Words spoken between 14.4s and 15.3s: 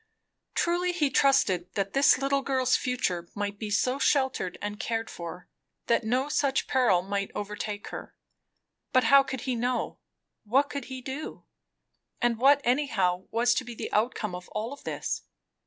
all this?